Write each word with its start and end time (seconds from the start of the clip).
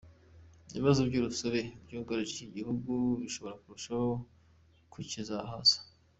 Ibibazo 0.71 1.01
by’urusobe 1.09 1.61
byugarije 1.85 2.31
iki 2.35 2.45
gihugu 2.55 2.93
bishobora 3.21 3.59
kurushaho 3.61 4.07
kukizahaza. 4.91 5.77